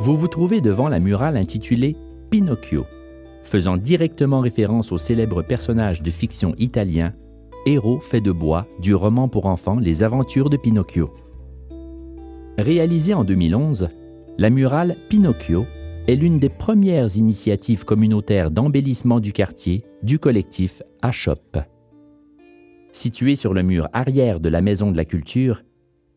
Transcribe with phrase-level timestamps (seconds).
[0.00, 1.94] Vous vous trouvez devant la murale intitulée
[2.30, 2.86] Pinocchio,
[3.42, 7.12] faisant directement référence au célèbre personnage de fiction italien,
[7.66, 11.12] héros fait de bois du roman pour enfants Les aventures de Pinocchio.
[12.56, 13.90] Réalisée en 2011,
[14.38, 15.66] la murale Pinocchio
[16.08, 21.58] est l'une des premières initiatives communautaires d'embellissement du quartier du collectif Ashop.
[22.92, 25.62] Située sur le mur arrière de la Maison de la Culture,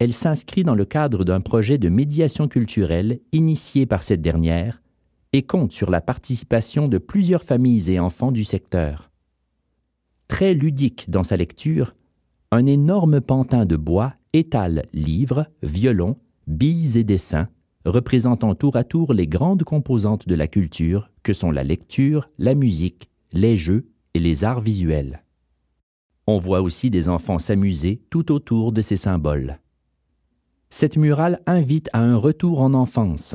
[0.00, 4.82] elle s'inscrit dans le cadre d'un projet de médiation culturelle initié par cette dernière
[5.34, 9.10] et compte sur la participation de plusieurs familles et enfants du secteur.
[10.26, 11.94] Très ludique dans sa lecture,
[12.50, 17.48] un énorme pantin de bois étale livres, violons, billes et dessins,
[17.84, 22.54] représentant tour à tour les grandes composantes de la culture que sont la lecture, la
[22.54, 25.24] musique, les jeux et les arts visuels.
[26.26, 29.58] On voit aussi des enfants s'amuser tout autour de ces symboles.
[30.70, 33.34] Cette murale invite à un retour en enfance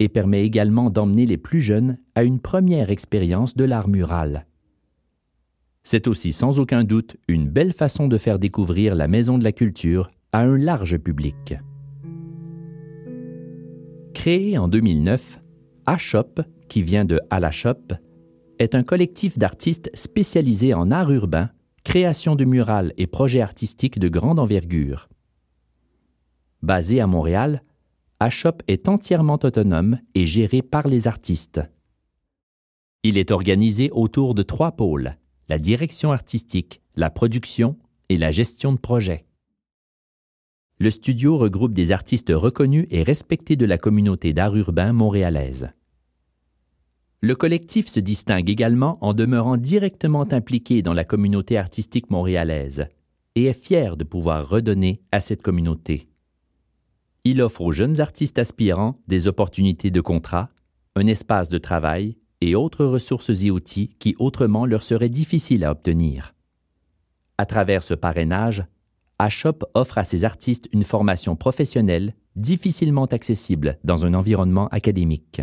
[0.00, 4.46] et permet également d'emmener les plus jeunes à une première expérience de l'art mural.
[5.84, 9.52] C'est aussi sans aucun doute une belle façon de faire découvrir la Maison de la
[9.52, 11.54] Culture à un large public.
[14.14, 15.40] Créé en 2009,
[15.86, 17.94] A-Shop, qui vient de à la shop,
[18.58, 21.50] est un collectif d'artistes spécialisés en art urbain,
[21.84, 25.08] création de murales et projets artistiques de grande envergure.
[26.64, 27.62] Basé à Montréal,
[28.18, 31.60] A-Shop est entièrement autonome et géré par les artistes.
[33.02, 35.16] Il est organisé autour de trois pôles,
[35.48, 37.76] la direction artistique, la production
[38.08, 39.26] et la gestion de projet
[40.80, 45.70] le studio regroupe des artistes reconnus et respectés de la communauté d'art urbain montréalaise.
[47.20, 52.88] Le collectif se distingue également en demeurant directement impliqué dans la communauté artistique montréalaise
[53.34, 56.08] et est fier de pouvoir redonner à cette communauté.
[57.24, 60.50] Il offre aux jeunes artistes aspirants des opportunités de contrat,
[60.94, 65.70] un espace de travail et autres ressources et outils qui autrement leur seraient difficiles à
[65.70, 66.34] obtenir.
[67.38, 68.64] À travers ce parrainage,
[69.18, 75.40] Ashop offre à ses artistes une formation professionnelle difficilement accessible dans un environnement académique.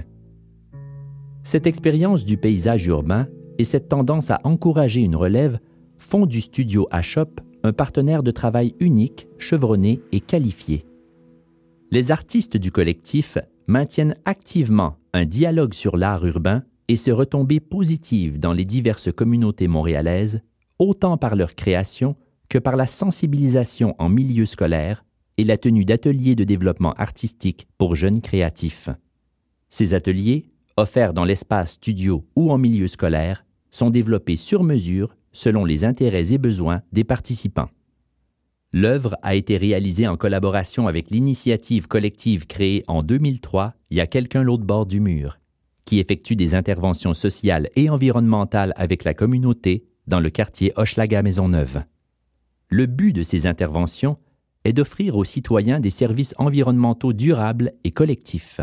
[1.43, 3.27] Cette expérience du paysage urbain
[3.57, 5.59] et cette tendance à encourager une relève
[5.97, 10.85] font du studio Ashop un partenaire de travail unique, chevronné et qualifié.
[11.93, 13.37] Les artistes du collectif
[13.67, 19.67] maintiennent activement un dialogue sur l'art urbain et ses retombées positives dans les diverses communautés
[19.67, 20.41] montréalaises,
[20.79, 22.15] autant par leur création
[22.47, 25.03] que par la sensibilisation en milieu scolaire
[25.37, 28.89] et la tenue d'ateliers de développement artistique pour jeunes créatifs.
[29.67, 35.65] Ces ateliers, offerts dans l'espace studio ou en milieu scolaire, sont développés sur mesure selon
[35.65, 37.69] les intérêts et besoins des participants.
[38.73, 44.07] L'œuvre a été réalisée en collaboration avec l'initiative collective créée en 2003 Il y a
[44.07, 45.39] quelqu'un l'autre bord du mur,
[45.83, 51.83] qui effectue des interventions sociales et environnementales avec la communauté dans le quartier Hochelaga Maisonneuve.
[52.69, 54.17] Le but de ces interventions
[54.63, 58.61] est d'offrir aux citoyens des services environnementaux durables et collectifs.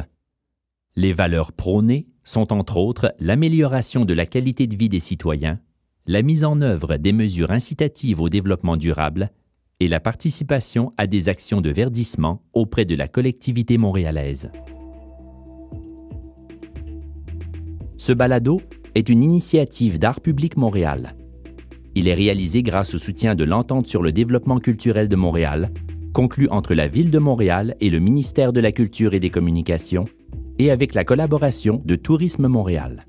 [0.97, 5.61] Les valeurs prônées sont entre autres l'amélioration de la qualité de vie des citoyens,
[6.07, 9.31] la mise en œuvre des mesures incitatives au développement durable
[9.81, 14.51] et la participation à des actions de verdissement auprès de la collectivité montréalaise.
[17.97, 18.61] Ce balado
[18.95, 21.15] est une initiative d'Art public Montréal
[21.99, 25.73] il est réalisé grâce au soutien de l'Entente sur le développement culturel de Montréal,
[26.13, 30.05] conclu entre la Ville de Montréal et le ministère de la Culture et des Communications,
[30.61, 33.08] et avec la collaboration de Tourisme Montréal.